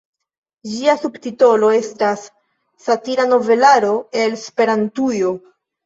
[0.69, 2.25] Ĝia subtitolo estas
[2.89, 3.95] "Satira novelaro
[4.27, 5.41] el Esperantujo".